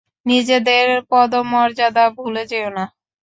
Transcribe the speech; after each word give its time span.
নিজের 0.25 0.63
পদমর্যাদা 1.11 2.05
ভুলে 2.17 2.43
যেও 2.51 2.69
না। 2.69 2.85